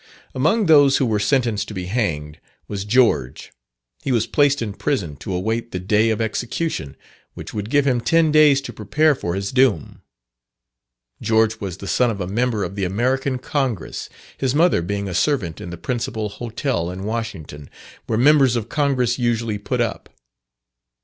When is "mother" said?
14.55-14.81